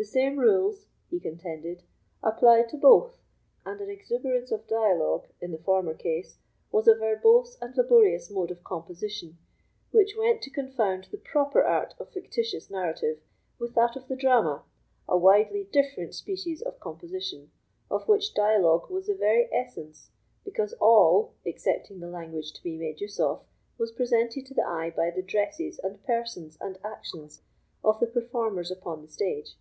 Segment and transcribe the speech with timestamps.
[0.00, 1.82] The same rules," he contended,
[2.22, 3.18] "applied to both,
[3.66, 6.38] and an exuberance of dialogue, in the former case,
[6.70, 9.38] was a verbose and laborious mode of composition
[9.90, 13.18] which went to confound the proper art of fictitious narrative
[13.58, 14.62] with that of the drama,
[15.08, 17.50] a widely different species of composition,
[17.90, 20.10] of which dialogue was the very essence,
[20.44, 23.42] because all, excepting the language to be made use of,
[23.78, 27.42] was presented to the eye by the dresses, and persons, and actions
[27.82, 29.56] of the performers upon the stage.